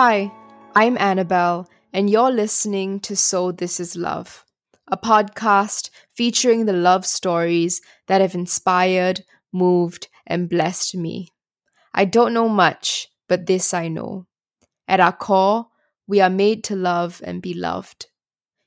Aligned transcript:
Hi, 0.00 0.30
I'm 0.76 0.96
Annabelle, 0.96 1.68
and 1.92 2.08
you're 2.08 2.30
listening 2.30 3.00
to 3.00 3.16
So 3.16 3.50
This 3.50 3.80
Is 3.80 3.96
Love, 3.96 4.44
a 4.86 4.96
podcast 4.96 5.90
featuring 6.14 6.66
the 6.66 6.72
love 6.72 7.04
stories 7.04 7.82
that 8.06 8.20
have 8.20 8.36
inspired, 8.36 9.24
moved, 9.52 10.06
and 10.24 10.48
blessed 10.48 10.94
me. 10.94 11.30
I 11.92 12.04
don't 12.04 12.32
know 12.32 12.48
much, 12.48 13.08
but 13.28 13.46
this 13.46 13.74
I 13.74 13.88
know. 13.88 14.26
At 14.86 15.00
our 15.00 15.10
core, 15.10 15.66
we 16.06 16.20
are 16.20 16.30
made 16.30 16.62
to 16.70 16.76
love 16.76 17.20
and 17.24 17.42
be 17.42 17.52
loved. 17.52 18.06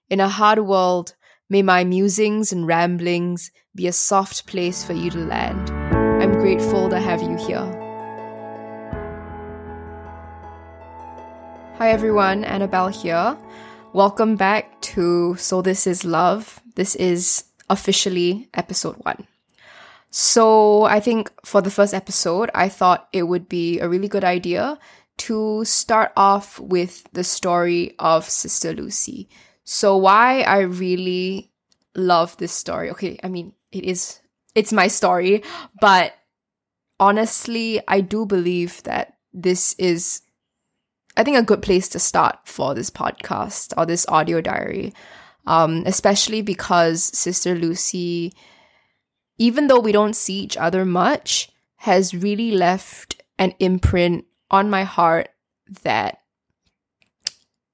In 0.09 0.19
a 0.19 0.27
hard 0.27 0.59
world, 0.59 1.15
may 1.49 1.61
my 1.61 1.85
musings 1.85 2.51
and 2.51 2.67
ramblings 2.67 3.51
be 3.73 3.87
a 3.87 3.93
soft 3.93 4.47
place 4.47 4.83
for 4.83 4.91
you 4.91 5.09
to 5.11 5.19
land. 5.19 5.69
I'm 6.21 6.33
grateful 6.33 6.89
to 6.89 6.99
have 6.99 7.21
you 7.21 7.37
here. 7.37 7.80
Hi 11.81 11.89
everyone, 11.89 12.43
Annabelle 12.45 12.89
here. 12.89 13.35
Welcome 13.91 14.35
back 14.35 14.79
to 14.93 15.35
So 15.37 15.63
This 15.63 15.87
Is 15.87 16.05
Love. 16.05 16.61
This 16.75 16.93
is 16.93 17.45
officially 17.71 18.47
episode 18.53 18.97
one. 18.97 19.25
So 20.11 20.83
I 20.83 20.99
think 20.99 21.31
for 21.43 21.59
the 21.59 21.71
first 21.71 21.95
episode, 21.95 22.51
I 22.53 22.69
thought 22.69 23.09
it 23.11 23.23
would 23.23 23.49
be 23.49 23.79
a 23.79 23.89
really 23.89 24.07
good 24.07 24.23
idea 24.23 24.77
to 25.25 25.65
start 25.65 26.11
off 26.15 26.59
with 26.59 27.03
the 27.13 27.23
story 27.23 27.95
of 27.97 28.29
Sister 28.29 28.73
Lucy. 28.73 29.27
So 29.63 29.97
why 29.97 30.41
I 30.41 30.59
really 30.59 31.49
love 31.95 32.37
this 32.37 32.51
story. 32.51 32.91
Okay, 32.91 33.17
I 33.23 33.27
mean, 33.27 33.53
it 33.71 33.85
is 33.85 34.19
it's 34.53 34.71
my 34.71 34.85
story, 34.87 35.41
but 35.81 36.13
honestly, 36.99 37.81
I 37.87 38.01
do 38.01 38.27
believe 38.27 38.83
that 38.83 39.17
this 39.33 39.73
is 39.79 40.21
I 41.17 41.23
think 41.23 41.37
a 41.37 41.43
good 41.43 41.61
place 41.61 41.89
to 41.89 41.99
start 41.99 42.39
for 42.45 42.73
this 42.73 42.89
podcast 42.89 43.73
or 43.77 43.85
this 43.85 44.05
audio 44.07 44.41
diary. 44.41 44.93
Um, 45.47 45.83
especially 45.87 46.43
because 46.43 47.03
Sister 47.03 47.55
Lucy, 47.55 48.31
even 49.39 49.67
though 49.67 49.79
we 49.79 49.91
don't 49.91 50.15
see 50.15 50.39
each 50.39 50.55
other 50.55 50.85
much, 50.85 51.49
has 51.77 52.13
really 52.13 52.51
left 52.51 53.23
an 53.39 53.55
imprint 53.59 54.25
on 54.51 54.69
my 54.69 54.83
heart 54.83 55.29
that 55.83 56.19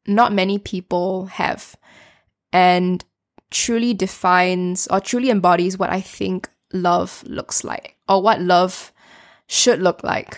not 0.08 0.32
many 0.32 0.58
people 0.58 1.26
have 1.26 1.76
and 2.54 3.04
truly 3.52 3.94
defines 3.94 4.88
or 4.88 5.02
truly 5.02 5.30
embodies 5.30 5.78
what 5.78 5.90
I 5.90 6.00
think 6.00 6.50
love 6.72 7.24
looks 7.28 7.64
like 7.64 7.98
or 8.08 8.22
what 8.22 8.42
love 8.42 8.94
should 9.48 9.82
look 9.82 10.04
like. 10.04 10.38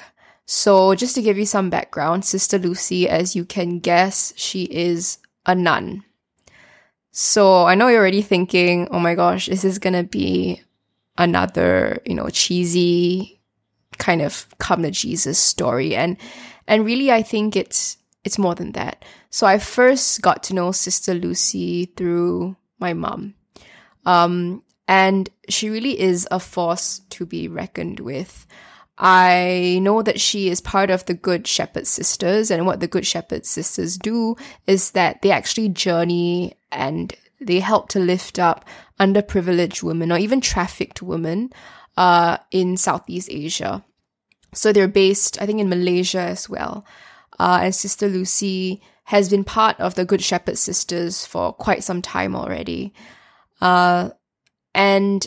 So, 0.52 0.95
just 0.95 1.14
to 1.14 1.22
give 1.22 1.38
you 1.38 1.45
some 1.45 1.69
background, 1.69 2.25
Sister 2.25 2.58
Lucy, 2.58 3.08
as 3.08 3.36
you 3.36 3.45
can 3.45 3.78
guess, 3.78 4.33
she 4.36 4.64
is 4.64 5.19
a 5.45 5.53
nun. 5.53 6.03
So, 7.11 7.66
I 7.66 7.75
know 7.75 7.88
you're 7.88 8.00
already 8.00 8.23
thinking, 8.23 8.88
oh 8.89 9.00
my 9.00 9.14
gosh, 9.14 9.45
this 9.45 9.64
is 9.64 9.78
gonna 9.78 10.03
be 10.03 10.64
another, 11.19 12.00
you 12.03 12.16
know, 12.16 12.30
cheesy 12.30 13.39
kind 14.00 14.23
of 14.23 14.47
come 14.58 14.81
to 14.81 14.89
Jesus 14.89 15.38
story. 15.38 15.95
And 15.95 16.17
and 16.67 16.84
really 16.84 17.11
I 17.11 17.22
think 17.22 17.56
it's 17.56 17.97
it's 18.23 18.39
more 18.39 18.56
than 18.56 18.72
that. 18.72 19.06
So 19.30 19.45
I 19.45 19.59
first 19.59 20.19
got 20.23 20.41
to 20.45 20.56
know 20.56 20.72
Sister 20.72 21.13
Lucy 21.13 21.86
through 21.95 22.56
my 22.80 22.94
mom. 22.94 23.36
Um, 24.03 24.63
and 24.88 25.30
she 25.47 25.69
really 25.69 26.00
is 26.00 26.28
a 26.31 26.39
force 26.39 27.02
to 27.11 27.28
be 27.28 27.47
reckoned 27.47 28.00
with. 28.00 28.47
I 29.02 29.80
know 29.81 30.02
that 30.02 30.19
she 30.19 30.50
is 30.50 30.59
part 30.59 30.89
of 30.89 31.05
the 31.05 31.14
Good 31.14 31.47
Shepherd 31.47 31.88
Sisters, 31.88 32.51
and 32.51 32.66
what 32.66 32.81
the 32.81 32.88
Good 32.88 33.07
Shepherd 33.07 33.46
Sisters 33.46 33.97
do 33.97 34.35
is 34.68 34.91
that 34.91 35.22
they 35.22 35.31
actually 35.31 35.69
journey 35.69 36.53
and 36.69 37.13
they 37.40 37.62
help 37.62 37.88
to 37.90 38.00
lift 38.00 38.40
up 38.40 38.66
underprivileged 39.00 39.81
women 39.81 40.12
or 40.12 40.18
even 40.18 40.41
trafficked 40.41 41.01
women 41.01 41.51
uh, 41.96 42.38
in 42.51 42.75
Southeast 42.75 43.29
Asia. 43.31 43.85
So 44.53 44.74
they're 44.74 44.90
based, 44.90 45.41
I 45.41 45.45
think, 45.45 45.62
in 45.62 45.69
Malaysia 45.69 46.19
as 46.19 46.50
well. 46.50 46.85
Uh, 47.40 47.59
and 47.63 47.74
Sister 47.74 48.09
Lucy 48.09 48.81
has 49.06 49.29
been 49.29 49.45
part 49.45 49.79
of 49.79 49.95
the 49.95 50.03
Good 50.03 50.22
Shepherd 50.22 50.57
Sisters 50.57 51.25
for 51.25 51.53
quite 51.53 51.85
some 51.85 52.01
time 52.01 52.35
already. 52.35 52.94
Uh, 53.62 54.09
and 54.75 55.25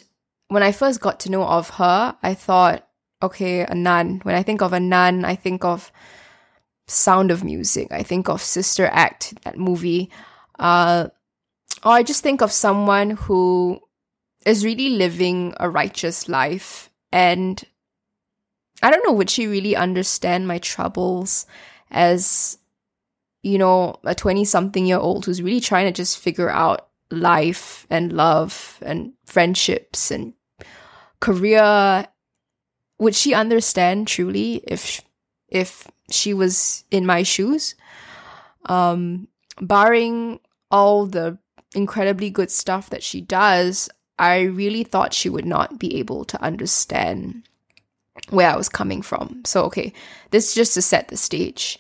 when 0.49 0.63
I 0.63 0.73
first 0.73 1.01
got 1.01 1.21
to 1.21 1.31
know 1.31 1.45
of 1.45 1.71
her, 1.71 2.15
I 2.23 2.35
thought, 2.35 2.87
okay, 3.23 3.61
a 3.61 3.75
nun. 3.75 4.21
When 4.23 4.35
I 4.35 4.43
think 4.43 4.63
of 4.63 4.73
a 4.73 4.81
nun, 4.81 5.25
I 5.25 5.35
think 5.35 5.65
of 5.65 5.93
Sound 6.87 7.31
of 7.31 7.45
Music. 7.45 7.89
I 7.91 8.03
think 8.03 8.29
of 8.29 8.43
Sister 8.43 8.87
Act, 8.87 9.35
that 9.43 9.59
movie. 9.59 10.11
Uh, 10.59 11.09
or 11.85 11.93
I 11.93 12.03
just 12.03 12.23
think 12.23 12.43
of 12.43 12.53
someone 12.53 13.11
who 13.11 13.81
is 14.45 14.65
really 14.65 14.91
living 14.91 15.55
a 15.59 15.71
righteous 15.71 16.29
life. 16.29 16.91
And 17.11 17.63
I 18.83 18.91
don't 18.91 19.05
know, 19.07 19.13
would 19.13 19.31
she 19.31 19.47
really 19.47 19.77
understand 19.77 20.49
my 20.49 20.59
troubles 20.59 21.47
as, 21.91 22.59
you 23.43 23.59
know, 23.59 23.97
a 24.05 24.15
20 24.15 24.45
something 24.45 24.87
year 24.87 24.99
old 24.99 25.25
who's 25.25 25.43
really 25.43 25.61
trying 25.61 25.87
to 25.87 25.93
just 25.93 26.19
figure 26.19 26.51
out 26.51 26.89
life 27.11 27.87
and 27.91 28.13
love 28.13 28.79
and 28.83 29.13
friendships 29.27 30.11
and 30.11 30.33
career 31.21 32.07
would 33.03 33.17
she 33.17 33.35
understand 33.35 34.07
truly 34.07 34.63
if 34.67 35.03
if 35.49 35.89
she 36.09 36.33
was 36.33 36.85
in 36.91 37.05
my 37.05 37.25
shoes? 37.25 37.75
Um 38.67 39.29
barring 39.61 40.39
all 40.71 41.07
the 41.07 41.37
incredibly 41.75 42.31
good 42.31 42.51
stuff 42.51 42.91
that 42.91 43.03
she 43.03 43.21
does 43.21 43.89
i 44.19 44.43
really 44.43 44.85
thought 44.85 45.15
she 45.15 45.29
would 45.29 45.45
not 45.45 45.79
be 45.79 45.97
able 45.97 46.25
to 46.25 46.43
understand 46.43 47.43
where 48.31 48.51
i 48.51 48.57
was 48.57 48.69
coming 48.69 49.03
from. 49.03 49.43
So 49.45 49.65
okay 49.65 49.93
this 50.31 50.49
is 50.49 50.55
just 50.55 50.75
to 50.75 50.83
set 50.83 51.09
the 51.09 51.17
stage. 51.17 51.79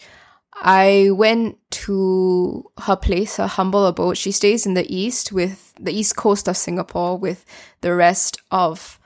I 0.55 1.11
went 1.12 1.59
to 1.87 2.71
her 2.78 2.97
place, 2.97 3.37
her 3.37 3.47
humble 3.47 3.87
abode. 3.87 4.19
She 4.19 4.32
stays 4.32 4.66
in 4.66 4.75
the 4.75 4.87
east 4.94 5.32
with 5.32 5.75
the 5.81 5.93
east 5.93 6.15
coast 6.16 6.47
of 6.47 6.56
Singapore 6.56 7.16
with 7.16 7.44
the 7.81 7.94
rest 7.94 8.41
of 8.50 9.00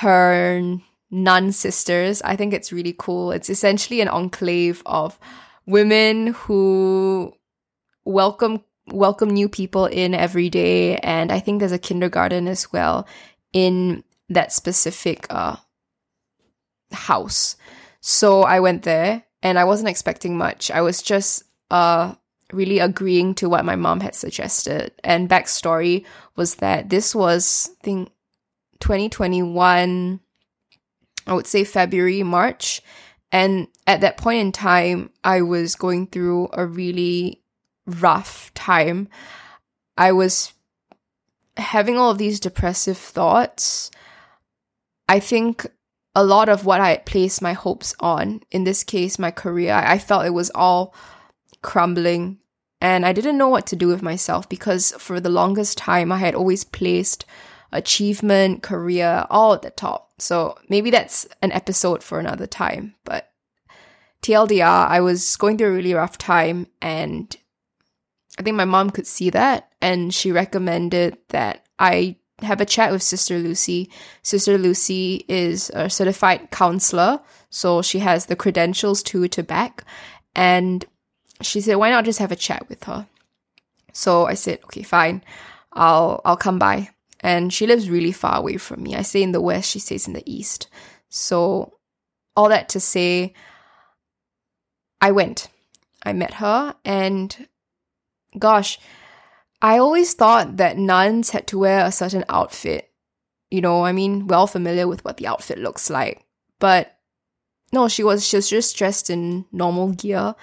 her 0.00 0.80
nun 1.10 1.52
sisters. 1.52 2.22
I 2.22 2.36
think 2.36 2.52
it's 2.52 2.72
really 2.72 2.94
cool. 2.96 3.32
It's 3.32 3.50
essentially 3.50 4.00
an 4.00 4.08
enclave 4.08 4.82
of 4.86 5.18
women 5.66 6.28
who 6.28 7.32
welcome 8.04 8.64
welcome 8.90 9.28
new 9.28 9.50
people 9.50 9.84
in 9.84 10.14
every 10.14 10.48
day 10.48 10.96
and 10.98 11.30
I 11.30 11.40
think 11.40 11.58
there's 11.60 11.72
a 11.72 11.78
kindergarten 11.78 12.48
as 12.48 12.72
well 12.72 13.06
in 13.52 14.02
that 14.30 14.50
specific 14.50 15.26
uh 15.28 15.56
house. 16.90 17.56
So 18.00 18.42
I 18.42 18.60
went 18.60 18.84
there 18.84 19.24
and 19.42 19.58
I 19.58 19.64
wasn't 19.64 19.90
expecting 19.90 20.38
much. 20.38 20.70
I 20.70 20.80
was 20.80 21.02
just 21.02 21.44
uh 21.70 22.14
really 22.50 22.78
agreeing 22.78 23.34
to 23.34 23.48
what 23.48 23.66
my 23.66 23.76
mom 23.76 24.00
had 24.00 24.14
suggested. 24.14 24.92
And 25.04 25.28
backstory 25.28 26.06
was 26.34 26.56
that 26.56 26.88
this 26.88 27.14
was 27.14 27.70
I 27.80 27.84
think 27.84 28.08
2021 28.80 30.20
I 31.28 31.34
would 31.34 31.46
say 31.46 31.64
February, 31.64 32.22
March. 32.22 32.82
And 33.30 33.68
at 33.86 34.00
that 34.00 34.16
point 34.16 34.40
in 34.40 34.52
time, 34.52 35.10
I 35.22 35.42
was 35.42 35.76
going 35.76 36.06
through 36.06 36.48
a 36.52 36.66
really 36.66 37.42
rough 37.86 38.52
time. 38.54 39.08
I 39.96 40.12
was 40.12 40.54
having 41.56 41.96
all 41.96 42.10
of 42.10 42.18
these 42.18 42.40
depressive 42.40 42.96
thoughts. 42.96 43.90
I 45.08 45.20
think 45.20 45.66
a 46.14 46.24
lot 46.24 46.48
of 46.48 46.64
what 46.64 46.80
I 46.80 46.90
had 46.90 47.06
placed 47.06 47.42
my 47.42 47.52
hopes 47.52 47.94
on, 48.00 48.40
in 48.50 48.64
this 48.64 48.82
case, 48.82 49.18
my 49.18 49.30
career, 49.30 49.74
I 49.74 49.98
felt 49.98 50.26
it 50.26 50.30
was 50.30 50.50
all 50.54 50.94
crumbling. 51.62 52.38
And 52.80 53.04
I 53.04 53.12
didn't 53.12 53.38
know 53.38 53.48
what 53.48 53.66
to 53.68 53.76
do 53.76 53.88
with 53.88 54.02
myself 54.02 54.48
because 54.48 54.92
for 54.92 55.20
the 55.20 55.28
longest 55.28 55.76
time, 55.76 56.12
I 56.12 56.18
had 56.18 56.34
always 56.34 56.64
placed 56.64 57.24
achievement, 57.72 58.62
career, 58.62 59.26
all 59.30 59.54
at 59.54 59.62
the 59.62 59.70
top. 59.70 60.10
So 60.18 60.58
maybe 60.68 60.90
that's 60.90 61.26
an 61.42 61.52
episode 61.52 62.02
for 62.02 62.18
another 62.18 62.46
time. 62.46 62.94
But 63.04 63.30
TLDR, 64.22 64.88
I 64.88 65.00
was 65.00 65.36
going 65.36 65.58
through 65.58 65.68
a 65.68 65.72
really 65.72 65.94
rough 65.94 66.18
time 66.18 66.66
and 66.82 67.36
I 68.38 68.42
think 68.42 68.56
my 68.56 68.64
mom 68.64 68.90
could 68.90 69.06
see 69.06 69.30
that 69.30 69.72
and 69.80 70.14
she 70.14 70.32
recommended 70.32 71.18
that 71.28 71.66
I 71.78 72.16
have 72.42 72.60
a 72.60 72.66
chat 72.66 72.92
with 72.92 73.02
Sister 73.02 73.38
Lucy. 73.38 73.90
Sister 74.22 74.58
Lucy 74.58 75.24
is 75.28 75.70
a 75.74 75.90
certified 75.90 76.50
counselor, 76.50 77.20
so 77.50 77.82
she 77.82 77.98
has 77.98 78.26
the 78.26 78.36
credentials 78.36 79.02
too 79.02 79.28
to 79.28 79.42
back. 79.42 79.84
And 80.34 80.84
she 81.42 81.60
said, 81.60 81.76
why 81.76 81.90
not 81.90 82.04
just 82.04 82.20
have 82.20 82.32
a 82.32 82.36
chat 82.36 82.68
with 82.68 82.84
her? 82.84 83.08
So 83.92 84.26
I 84.26 84.34
said, 84.34 84.60
okay, 84.64 84.82
fine. 84.82 85.22
I'll 85.72 86.20
I'll 86.24 86.36
come 86.36 86.58
by 86.58 86.90
and 87.20 87.52
she 87.52 87.66
lives 87.66 87.90
really 87.90 88.12
far 88.12 88.38
away 88.38 88.56
from 88.56 88.82
me. 88.82 88.94
I 88.94 89.02
stay 89.02 89.22
in 89.22 89.32
the 89.32 89.40
west, 89.40 89.70
she 89.70 89.78
stays 89.78 90.06
in 90.06 90.14
the 90.14 90.30
east. 90.30 90.68
So, 91.08 91.74
all 92.36 92.48
that 92.48 92.68
to 92.70 92.80
say, 92.80 93.34
I 95.00 95.12
went. 95.12 95.48
I 96.02 96.12
met 96.12 96.34
her, 96.34 96.76
and 96.84 97.48
gosh, 98.38 98.78
I 99.60 99.78
always 99.78 100.14
thought 100.14 100.56
that 100.58 100.78
nuns 100.78 101.30
had 101.30 101.46
to 101.48 101.58
wear 101.58 101.84
a 101.84 101.92
certain 101.92 102.24
outfit. 102.28 102.90
You 103.50 103.60
know, 103.60 103.84
I 103.84 103.92
mean, 103.92 104.26
well 104.26 104.46
familiar 104.46 104.86
with 104.86 105.04
what 105.04 105.16
the 105.16 105.26
outfit 105.26 105.58
looks 105.58 105.90
like. 105.90 106.24
But 106.60 106.96
no, 107.72 107.88
she 107.88 108.04
was 108.04 108.26
she 108.26 108.36
was 108.36 108.48
just 108.48 108.76
dressed 108.76 109.10
in 109.10 109.46
normal 109.52 109.92
gear. 109.92 110.34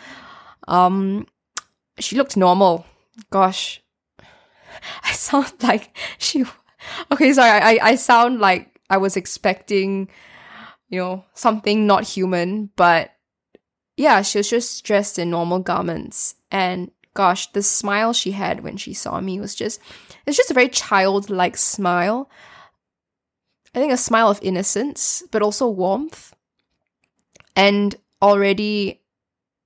Um 0.67 1.27
she 1.99 2.17
looked 2.17 2.35
normal. 2.35 2.85
Gosh. 3.29 3.81
I 5.03 5.13
sound 5.13 5.53
like 5.61 5.95
she 6.17 6.43
Okay, 7.11 7.33
sorry, 7.33 7.49
I 7.49 7.79
I 7.81 7.95
sound 7.95 8.39
like 8.39 8.79
I 8.89 8.97
was 8.97 9.17
expecting, 9.17 10.09
you 10.89 10.99
know, 10.99 11.25
something 11.33 11.87
not 11.87 12.03
human, 12.03 12.69
but 12.75 13.11
yeah, 13.97 14.21
she 14.21 14.37
was 14.39 14.49
just 14.49 14.83
dressed 14.83 15.17
in 15.19 15.29
normal 15.29 15.59
garments. 15.59 16.35
And 16.51 16.91
gosh, 17.13 17.51
the 17.53 17.63
smile 17.63 18.13
she 18.13 18.31
had 18.31 18.61
when 18.61 18.77
she 18.77 18.93
saw 18.93 19.19
me 19.21 19.39
was 19.39 19.55
just, 19.55 19.79
it's 20.25 20.37
just 20.37 20.51
a 20.51 20.53
very 20.53 20.69
childlike 20.69 21.57
smile. 21.57 22.29
I 23.73 23.79
think 23.79 23.91
a 23.91 23.97
smile 23.97 24.29
of 24.29 24.39
innocence, 24.41 25.23
but 25.31 25.41
also 25.41 25.67
warmth. 25.67 26.33
And 27.55 27.95
already 28.21 29.01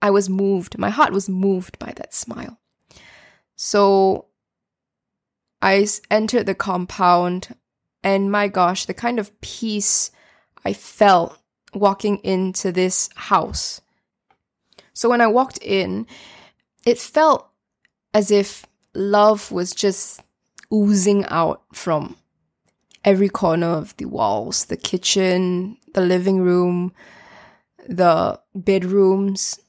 I 0.02 0.12
was 0.12 0.30
moved. 0.30 0.78
My 0.78 0.90
heart 0.90 1.12
was 1.12 1.28
moved 1.28 1.80
by 1.80 1.94
that 1.98 2.14
smile. 2.14 2.60
So 3.56 4.29
I 5.62 5.88
entered 6.10 6.46
the 6.46 6.56
compound, 6.56 7.56
and 8.04 8.32
my 8.32 8.48
gosh, 8.48 8.86
the 8.86 8.94
kind 8.94 9.20
of 9.20 9.40
peace 9.42 10.12
I 10.64 10.74
felt 10.74 11.38
walking 11.74 12.18
into 12.18 12.72
this 12.72 13.10
house. 13.16 13.82
So 14.94 15.10
when 15.10 15.22
I 15.22 15.28
walked 15.28 15.60
in, 15.62 16.08
it 16.86 16.98
felt 16.98 17.50
as 18.14 18.32
if 18.32 18.66
love 18.94 19.52
was 19.52 19.72
just 19.74 20.22
oozing 20.74 21.26
out 21.26 21.64
from 21.74 22.16
every 23.04 23.30
corner 23.30 23.68
of 23.68 23.96
the 23.98 24.06
walls 24.06 24.66
the 24.66 24.78
kitchen, 24.78 25.78
the 25.94 26.02
living 26.02 26.42
room, 26.42 26.94
the 27.88 28.40
bedrooms, 28.54 29.60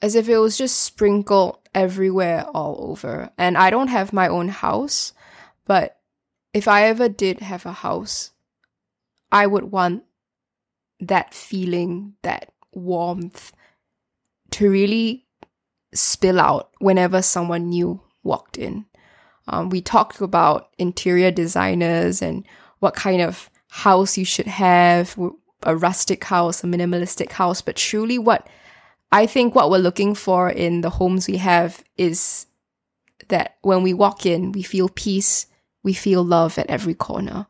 as 0.00 0.14
if 0.14 0.28
it 0.28 0.38
was 0.38 0.56
just 0.56 0.82
sprinkled 0.82 1.58
everywhere 1.74 2.44
all 2.54 2.90
over. 2.90 3.30
And 3.36 3.56
I 3.56 3.70
don't 3.70 3.88
have 3.88 4.12
my 4.12 4.28
own 4.28 4.48
house, 4.48 5.12
but 5.66 5.98
if 6.52 6.68
I 6.68 6.84
ever 6.84 7.08
did 7.08 7.40
have 7.40 7.66
a 7.66 7.72
house, 7.72 8.30
I 9.32 9.46
would 9.46 9.64
want 9.64 10.04
that 11.00 11.34
feeling, 11.34 12.14
that 12.22 12.52
warmth 12.72 13.52
to 14.52 14.70
really 14.70 15.26
spill 15.92 16.40
out 16.40 16.70
whenever 16.78 17.22
someone 17.22 17.68
new 17.68 18.00
walked 18.22 18.56
in. 18.56 18.86
Um, 19.48 19.68
we 19.68 19.80
talked 19.80 20.20
about 20.20 20.70
interior 20.78 21.30
designers 21.30 22.22
and 22.22 22.46
what 22.78 22.94
kind 22.94 23.20
of 23.20 23.50
house 23.68 24.16
you 24.16 24.24
should 24.24 24.46
have 24.46 25.18
a 25.64 25.76
rustic 25.76 26.24
house, 26.24 26.62
a 26.62 26.66
minimalistic 26.66 27.32
house, 27.32 27.60
but 27.60 27.76
truly 27.76 28.18
what 28.18 28.46
I 29.12 29.26
think 29.26 29.54
what 29.54 29.70
we're 29.70 29.78
looking 29.78 30.14
for 30.14 30.50
in 30.50 30.80
the 30.80 30.90
homes 30.90 31.28
we 31.28 31.36
have 31.36 31.82
is 31.96 32.46
that 33.28 33.56
when 33.62 33.82
we 33.82 33.94
walk 33.94 34.26
in, 34.26 34.52
we 34.52 34.62
feel 34.62 34.88
peace, 34.88 35.46
we 35.82 35.92
feel 35.92 36.24
love 36.24 36.58
at 36.58 36.68
every 36.68 36.94
corner. 36.94 37.46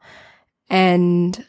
And 0.69 1.47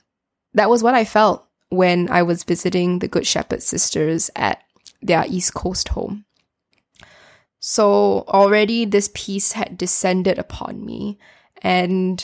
that 0.54 0.70
was 0.70 0.84
what 0.84 0.96
I 0.96 1.06
felt 1.06 1.48
when 1.70 2.10
I 2.10 2.24
was 2.24 2.44
visiting 2.44 3.00
the 3.00 3.08
Good 3.08 3.28
Shepherd 3.28 3.62
sisters 3.62 4.30
at 4.36 4.64
their 5.02 5.26
East 5.28 5.54
Coast 5.54 5.90
home. 5.90 6.26
So 7.60 8.26
already 8.28 8.86
this 8.86 9.10
peace 9.14 9.54
had 9.54 9.78
descended 9.78 10.38
upon 10.38 10.86
me, 10.86 11.18
and 11.62 12.24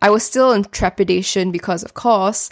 I 0.00 0.10
was 0.10 0.22
still 0.22 0.52
in 0.52 0.64
trepidation 0.64 1.52
because, 1.52 1.82
of 1.82 1.92
course, 1.92 2.48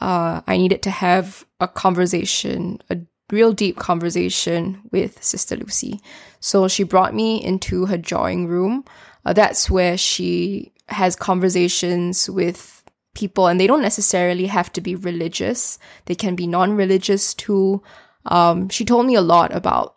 uh, 0.00 0.42
I 0.46 0.58
needed 0.58 0.82
to 0.82 0.90
have 0.90 1.46
a 1.58 1.66
conversation, 1.66 2.82
a 2.90 2.98
real 3.32 3.52
deep 3.52 3.76
conversation 3.76 4.80
with 4.90 5.22
Sister 5.22 5.56
Lucy. 5.56 6.00
So 6.40 6.68
she 6.68 6.82
brought 6.82 7.14
me 7.14 7.42
into 7.42 7.86
her 7.86 7.98
drawing 7.98 8.46
room. 8.46 8.84
Uh, 9.24 9.32
that's 9.32 9.70
where 9.70 9.96
she 9.96 10.72
has 10.88 11.14
conversations 11.16 12.28
with 12.28 12.82
people, 13.14 13.46
and 13.46 13.60
they 13.60 13.66
don't 13.66 13.82
necessarily 13.82 14.46
have 14.46 14.72
to 14.72 14.80
be 14.80 14.94
religious, 14.94 15.78
they 16.06 16.14
can 16.14 16.34
be 16.34 16.46
non 16.46 16.72
religious 16.72 17.34
too. 17.34 17.82
Um, 18.26 18.68
she 18.68 18.84
told 18.84 19.06
me 19.06 19.14
a 19.14 19.20
lot 19.20 19.54
about 19.54 19.96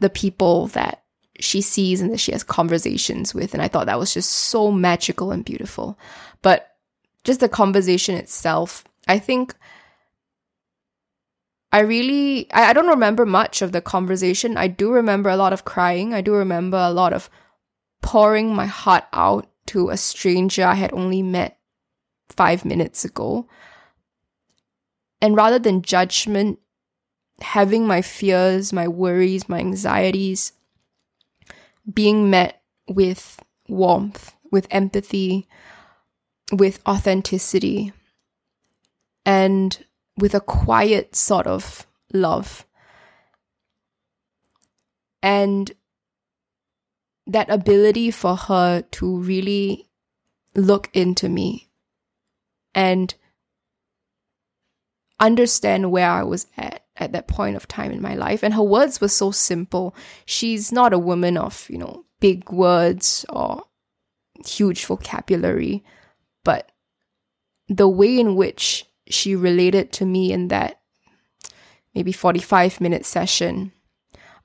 the 0.00 0.10
people 0.10 0.68
that 0.68 1.02
she 1.40 1.60
sees 1.60 2.00
and 2.00 2.12
that 2.12 2.20
she 2.20 2.32
has 2.32 2.42
conversations 2.42 3.34
with. 3.34 3.54
And 3.54 3.62
I 3.62 3.68
thought 3.68 3.86
that 3.86 3.98
was 3.98 4.14
just 4.14 4.30
so 4.30 4.70
magical 4.70 5.32
and 5.32 5.44
beautiful. 5.44 5.98
But 6.42 6.76
just 7.24 7.40
the 7.40 7.48
conversation 7.48 8.14
itself, 8.16 8.84
I 9.08 9.18
think 9.18 9.54
I 11.72 11.80
really, 11.80 12.52
I, 12.52 12.70
I 12.70 12.72
don't 12.72 12.88
remember 12.88 13.24
much 13.24 13.62
of 13.62 13.72
the 13.72 13.80
conversation. 13.80 14.56
I 14.56 14.68
do 14.68 14.92
remember 14.92 15.30
a 15.30 15.36
lot 15.36 15.52
of 15.52 15.64
crying. 15.64 16.12
I 16.12 16.20
do 16.20 16.34
remember 16.34 16.76
a 16.76 16.90
lot 16.90 17.12
of 17.12 17.30
pouring 18.02 18.54
my 18.54 18.66
heart 18.66 19.04
out 19.12 19.48
to 19.66 19.88
a 19.88 19.96
stranger 19.96 20.64
I 20.64 20.74
had 20.74 20.92
only 20.92 21.22
met 21.22 21.58
five 22.28 22.64
minutes 22.64 23.04
ago. 23.04 23.46
And 25.20 25.36
rather 25.36 25.58
than 25.58 25.82
judgment, 25.82 26.58
having 27.40 27.86
my 27.86 28.02
fears, 28.02 28.72
my 28.72 28.88
worries, 28.88 29.48
my 29.48 29.58
anxieties, 29.58 30.52
being 31.92 32.28
met 32.28 32.60
with 32.88 33.42
warmth, 33.68 34.34
with 34.50 34.66
empathy, 34.70 35.48
with 36.52 36.80
authenticity, 36.86 37.92
and 39.24 39.84
with 40.16 40.34
a 40.34 40.40
quiet 40.40 41.14
sort 41.16 41.46
of 41.46 41.86
love. 42.12 42.66
And 45.22 45.70
that 47.26 47.50
ability 47.50 48.10
for 48.10 48.36
her 48.36 48.82
to 48.82 49.18
really 49.18 49.88
look 50.54 50.90
into 50.92 51.28
me 51.28 51.70
and 52.74 53.14
understand 55.20 55.90
where 55.92 56.10
I 56.10 56.24
was 56.24 56.46
at 56.56 56.82
at 56.96 57.12
that 57.12 57.26
point 57.26 57.56
of 57.56 57.66
time 57.66 57.90
in 57.90 58.02
my 58.02 58.14
life. 58.14 58.42
And 58.42 58.52
her 58.54 58.62
words 58.62 59.00
were 59.00 59.08
so 59.08 59.30
simple. 59.30 59.94
She's 60.26 60.70
not 60.70 60.92
a 60.92 60.98
woman 60.98 61.38
of, 61.38 61.66
you 61.70 61.78
know, 61.78 62.04
big 62.20 62.50
words 62.50 63.24
or 63.28 63.64
huge 64.46 64.84
vocabulary, 64.84 65.84
but 66.44 66.70
the 67.68 67.88
way 67.88 68.20
in 68.20 68.36
which 68.36 68.86
she 69.08 69.34
related 69.34 69.92
to 69.92 70.06
me 70.06 70.32
in 70.32 70.48
that 70.48 70.80
maybe 71.94 72.12
45 72.12 72.80
minute 72.80 73.04
session, 73.04 73.72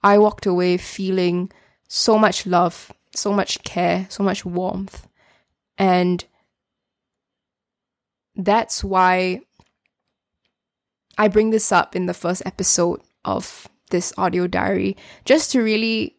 I 0.03 0.17
walked 0.17 0.45
away 0.45 0.77
feeling 0.77 1.51
so 1.87 2.17
much 2.17 2.45
love, 2.45 2.91
so 3.15 3.33
much 3.33 3.63
care, 3.63 4.07
so 4.09 4.23
much 4.23 4.45
warmth. 4.45 5.07
And 5.77 6.23
that's 8.35 8.83
why 8.83 9.41
I 11.17 11.27
bring 11.27 11.49
this 11.49 11.71
up 11.71 11.95
in 11.95 12.05
the 12.05 12.13
first 12.13 12.43
episode 12.45 13.01
of 13.25 13.67
this 13.89 14.13
audio 14.17 14.47
diary 14.47 14.97
just 15.25 15.51
to 15.51 15.61
really, 15.61 16.17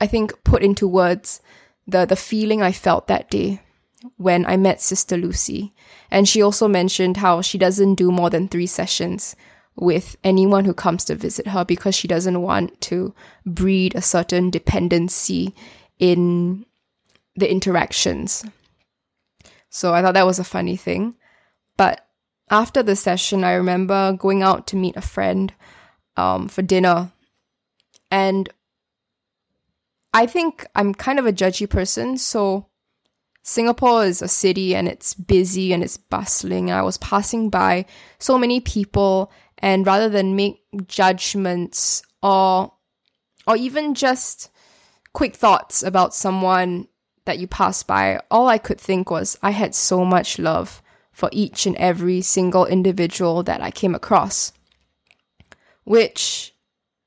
I 0.00 0.06
think, 0.06 0.32
put 0.44 0.62
into 0.62 0.86
words 0.88 1.40
the, 1.86 2.06
the 2.06 2.16
feeling 2.16 2.62
I 2.62 2.72
felt 2.72 3.08
that 3.08 3.30
day 3.30 3.60
when 4.16 4.46
I 4.46 4.56
met 4.56 4.80
Sister 4.80 5.16
Lucy. 5.16 5.72
And 6.10 6.28
she 6.28 6.42
also 6.42 6.68
mentioned 6.68 7.18
how 7.18 7.42
she 7.42 7.58
doesn't 7.58 7.96
do 7.96 8.10
more 8.10 8.30
than 8.30 8.48
three 8.48 8.66
sessions 8.66 9.36
with 9.76 10.16
anyone 10.24 10.64
who 10.64 10.74
comes 10.74 11.04
to 11.06 11.14
visit 11.14 11.48
her 11.48 11.64
because 11.64 11.94
she 11.94 12.08
doesn't 12.08 12.42
want 12.42 12.80
to 12.82 13.14
breed 13.46 13.94
a 13.94 14.02
certain 14.02 14.50
dependency 14.50 15.54
in 15.98 16.66
the 17.36 17.50
interactions. 17.50 18.44
So 19.70 19.94
I 19.94 20.02
thought 20.02 20.14
that 20.14 20.26
was 20.26 20.38
a 20.38 20.44
funny 20.44 20.76
thing. 20.76 21.14
But 21.76 22.06
after 22.50 22.82
the 22.82 22.96
session, 22.96 23.44
I 23.44 23.52
remember 23.52 24.12
going 24.12 24.42
out 24.42 24.66
to 24.68 24.76
meet 24.76 24.96
a 24.96 25.00
friend 25.00 25.52
um, 26.16 26.48
for 26.48 26.62
dinner. 26.62 27.12
And 28.10 28.48
I 30.12 30.26
think 30.26 30.66
I'm 30.74 30.92
kind 30.92 31.18
of 31.18 31.26
a 31.26 31.32
judgy 31.32 31.70
person. 31.70 32.18
So 32.18 32.66
Singapore 33.42 34.04
is 34.04 34.22
a 34.22 34.28
city 34.28 34.74
and 34.74 34.86
it's 34.86 35.14
busy 35.14 35.72
and 35.72 35.82
it's 35.82 35.96
bustling. 35.96 36.70
I 36.70 36.82
was 36.82 36.98
passing 36.98 37.48
by 37.50 37.86
so 38.18 38.36
many 38.38 38.60
people, 38.60 39.32
and 39.58 39.86
rather 39.86 40.08
than 40.08 40.36
make 40.36 40.62
judgments 40.86 42.02
or 42.22 42.72
or 43.46 43.56
even 43.56 43.94
just 43.94 44.50
quick 45.12 45.34
thoughts 45.34 45.82
about 45.82 46.14
someone 46.14 46.86
that 47.24 47.38
you 47.38 47.46
pass 47.46 47.82
by, 47.82 48.20
all 48.30 48.48
I 48.48 48.58
could 48.58 48.80
think 48.80 49.10
was 49.10 49.38
I 49.42 49.50
had 49.50 49.74
so 49.74 50.04
much 50.04 50.38
love 50.38 50.82
for 51.12 51.28
each 51.32 51.66
and 51.66 51.76
every 51.76 52.22
single 52.22 52.66
individual 52.66 53.42
that 53.42 53.60
I 53.60 53.70
came 53.70 53.94
across, 53.94 54.52
which 55.84 56.54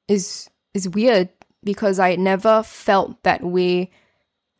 is 0.08 0.50
is 0.74 0.90
weird 0.90 1.30
because 1.64 2.00
I 2.00 2.16
never 2.16 2.64
felt 2.64 3.24
that 3.24 3.44
way 3.44 3.92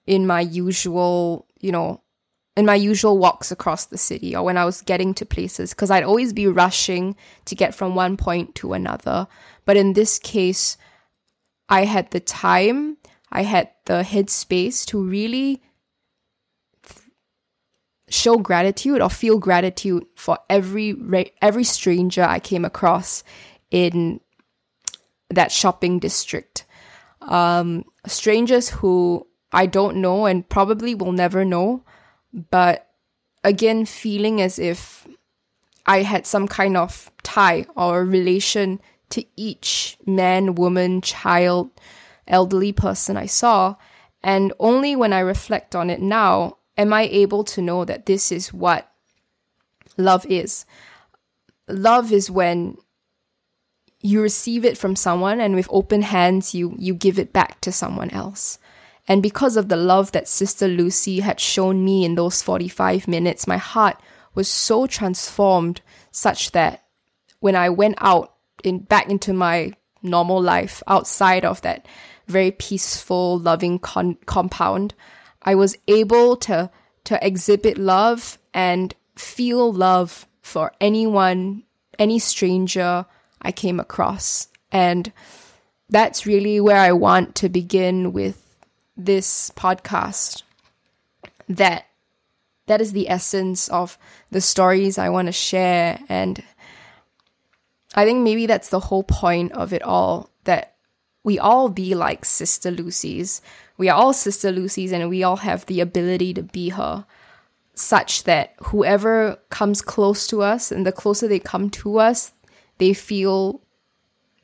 in 0.06 0.28
my 0.28 0.42
usual, 0.42 1.48
you 1.64 1.72
know, 1.72 2.02
in 2.56 2.66
my 2.66 2.76
usual 2.76 3.18
walks 3.18 3.52
across 3.52 3.86
the 3.86 3.98
city 3.98 4.36
or 4.36 4.44
when 4.44 4.58
I 4.58 4.66
was 4.66 4.82
getting 4.82 5.14
to 5.16 5.26
places 5.26 5.72
because 5.72 5.90
I'd 5.90 6.04
always 6.04 6.34
be 6.34 6.46
rushing 6.48 7.16
to 7.46 7.56
get 7.56 7.74
from 7.74 7.96
one 7.96 8.16
point 8.18 8.54
to 8.56 8.74
another. 8.74 9.28
But 9.66 9.78
in 9.78 9.94
this 9.94 10.20
case, 10.20 10.78
I 11.68 11.86
had 11.86 12.12
the 12.12 12.20
time, 12.20 12.98
I 13.32 13.44
had 13.44 13.72
the 13.86 14.04
headspace 14.04 14.86
to 14.88 15.02
really 15.04 15.64
show 18.10 18.38
gratitude 18.38 19.02
or 19.02 19.10
feel 19.10 19.40
gratitude 19.40 20.06
for 20.16 20.38
every 20.48 20.96
every 21.42 21.64
stranger 21.64 22.24
I 22.24 22.40
came 22.40 22.66
across 22.66 23.24
in 23.72 24.20
that 25.32 25.52
shopping 25.52 25.98
district. 25.98 26.66
Um, 27.22 27.86
strangers 28.06 28.70
who 28.70 29.26
I 29.54 29.68
don't 29.68 29.98
know 29.98 30.26
and 30.26 30.48
probably 30.50 30.96
will 30.96 31.12
never 31.12 31.46
know, 31.46 31.84
but 32.50 32.90
again, 33.44 33.86
feeling 33.86 34.42
as 34.42 34.58
if 34.58 35.08
I 35.86 36.02
had 36.02 36.26
some 36.26 36.48
kind 36.48 36.76
of 36.78 37.12
tie 37.24 37.66
or 37.76 38.04
relation 38.04 38.82
to 39.10 39.24
each 39.36 39.98
man, 40.06 40.56
woman, 40.56 41.02
child, 41.02 41.70
elderly 42.28 42.72
person 42.72 43.18
I 43.18 43.28
saw. 43.28 43.76
And 44.24 44.54
only 44.60 44.96
when 44.96 45.14
I 45.14 45.20
reflect 45.20 45.76
on 45.76 45.90
it 45.90 46.02
now 46.02 46.58
am 46.78 46.94
I 46.94 47.04
able 47.04 47.44
to 47.44 47.62
know 47.62 47.86
that 47.86 48.06
this 48.06 48.32
is 48.32 48.54
what 48.54 48.92
love 49.98 50.26
is. 50.26 50.66
Love 51.68 52.12
is 52.12 52.32
when 52.32 52.78
you 54.02 54.22
receive 54.22 54.66
it 54.66 54.78
from 54.78 54.96
someone 54.96 55.40
and 55.40 55.56
with 55.56 55.68
open 55.70 56.02
hands 56.02 56.54
you 56.54 56.76
you 56.78 56.94
give 56.94 57.18
it 57.18 57.32
back 57.32 57.62
to 57.62 57.72
someone 57.72 58.10
else. 58.10 58.58
And 59.08 59.22
because 59.22 59.58
of 59.58 59.70
the 59.70 59.76
love 59.76 60.12
that 60.14 60.28
Sister 60.28 60.68
Lucy 60.68 61.20
had 61.20 61.40
shown 61.40 61.84
me 61.84 62.06
in 62.06 62.16
those 62.16 62.42
45 62.42 63.08
minutes, 63.08 63.48
my 63.48 63.58
heart 63.58 63.98
was 64.34 64.48
so 64.48 64.88
transformed 64.88 65.82
such 66.12 66.52
that 66.52 66.84
when 67.40 67.56
I 67.56 67.70
went 67.70 67.96
out 68.00 68.34
in 68.64 68.80
back 68.80 69.10
into 69.10 69.34
my 69.34 69.74
normal 70.02 70.42
life 70.42 70.82
outside 70.88 71.44
of 71.44 71.62
that 71.62 71.86
very 72.28 72.52
peaceful, 72.52 73.38
loving 73.38 73.80
con- 73.80 74.18
compound, 74.26 74.94
I 75.42 75.56
was 75.56 75.78
able 75.88 76.38
to 76.38 76.70
to 77.06 77.26
exhibit 77.26 77.78
love 77.78 78.38
and 78.54 78.96
feel 79.18 79.74
love 79.74 80.26
for 80.42 80.72
anyone, 80.80 81.64
any 82.00 82.18
stranger 82.18 83.06
I 83.42 83.52
came 83.52 83.80
across. 83.80 84.48
And 84.72 85.12
that's 85.90 86.26
really 86.26 86.62
where 86.62 86.80
I 86.80 86.94
want 86.94 87.36
to 87.36 87.50
begin 87.50 88.14
with 88.14 88.43
this 88.96 89.52
podcast. 89.56 90.44
That 91.50 91.86
that 92.68 92.80
is 92.80 92.94
the 92.94 93.10
essence 93.10 93.68
of 93.70 93.98
the 94.32 94.42
stories 94.42 94.98
I 94.98 95.10
want 95.10 95.28
to 95.28 95.34
share 95.34 96.00
and 96.08 96.42
I 97.94 98.06
think 98.06 98.24
maybe 98.24 98.48
that's 98.48 98.70
the 98.70 98.80
whole 98.80 99.04
point 99.04 99.52
of 99.52 99.74
it 99.74 99.84
all 99.84 100.30
that 100.46 100.76
we 101.26 101.38
all 101.38 101.68
be 101.68 101.94
like 101.94 102.24
Sister 102.24 102.72
Lucy's 102.72 103.42
we 103.78 103.90
are 103.90 104.00
all 104.00 104.14
Sister 104.14 104.52
Lucy's 104.52 104.92
and 104.92 105.10
we 105.10 105.24
all 105.24 105.38
have 105.38 105.66
the 105.66 105.82
ability 105.82 106.34
to 106.36 106.44
be 106.44 106.70
her, 106.70 107.06
such 107.74 108.24
that 108.24 108.54
whoever 108.66 109.40
comes 109.50 109.82
close 109.82 110.28
to 110.28 110.42
us 110.42 110.72
and 110.72 110.86
the 110.86 110.92
closer 110.92 111.28
they 111.28 111.40
come 111.40 111.70
to 111.72 112.00
us, 112.00 112.34
they 112.78 112.94
feel 112.94 113.62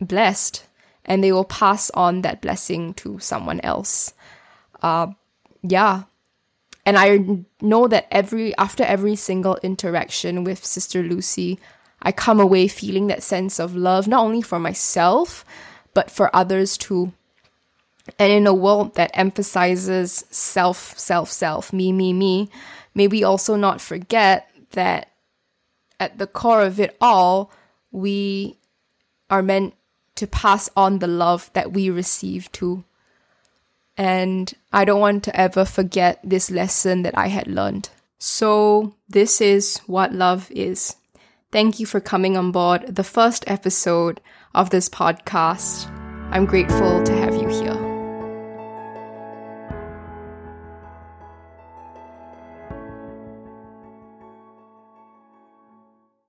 blessed 0.01 0.65
and 1.06 1.24
they 1.24 1.32
will 1.32 1.46
pass 1.46 1.89
on 1.91 2.22
that 2.22 2.41
blessing 2.41 2.94
to 2.96 3.20
someone 3.20 3.60
else. 3.62 4.13
Uh, 4.82 5.08
yeah. 5.62 6.04
And 6.86 6.98
I 6.98 7.46
know 7.62 7.88
that 7.88 8.08
every 8.10 8.56
after 8.58 8.84
every 8.84 9.16
single 9.16 9.58
interaction 9.62 10.44
with 10.44 10.66
Sister 10.66 11.04
Lucy, 11.04 11.60
I 12.02 12.12
come 12.12 12.40
away 12.40 12.68
feeling 12.68 13.08
that 13.08 13.24
sense 13.24 13.60
of 13.60 13.76
love, 13.76 14.08
not 14.08 14.24
only 14.24 14.42
for 14.42 14.60
myself, 14.60 15.46
but 15.94 16.10
for 16.10 16.34
others 16.36 16.78
too. 16.78 17.14
And 18.18 18.32
in 18.32 18.48
a 18.48 18.54
world 18.54 18.96
that 18.96 19.12
emphasizes 19.14 20.26
self, 20.32 20.98
self, 20.98 21.30
self, 21.32 21.72
me, 21.72 21.92
me, 21.92 22.14
me, 22.14 22.50
may 22.96 23.08
we 23.08 23.24
also 23.24 23.56
not 23.56 23.82
forget 23.82 24.50
that 24.72 25.12
at 26.00 26.18
the 26.18 26.28
core 26.28 26.64
of 26.64 26.80
it 26.80 26.96
all, 27.02 27.52
we 27.92 28.58
are 29.30 29.44
meant 29.44 29.76
to 30.16 30.26
pass 30.26 30.70
on 30.76 31.00
the 31.00 31.08
love 31.08 31.52
that 31.54 31.72
we 31.72 31.90
receive 31.90 32.52
too. 32.52 32.84
And 34.00 34.53
I 34.72 34.86
don't 34.86 35.01
want 35.01 35.25
to 35.25 35.36
ever 35.36 35.65
forget 35.65 36.22
this 36.24 36.50
lesson 36.50 37.01
that 37.01 37.18
I 37.18 37.27
had 37.27 37.48
learned. 37.48 37.89
So, 38.18 38.96
this 39.10 39.41
is 39.41 39.79
what 39.88 40.13
love 40.13 40.50
is. 40.51 40.96
Thank 41.51 41.82
you 41.82 41.86
for 41.86 42.00
coming 42.00 42.38
on 42.38 42.53
board 42.53 42.96
the 42.96 43.03
first 43.03 43.44
episode 43.46 44.22
of 44.56 44.70
this 44.70 44.88
podcast. 44.88 45.89
I'm 46.32 46.46
grateful 46.46 47.03
to 47.03 47.12
have 47.12 47.36
you 47.36 47.50
here. 47.50 47.88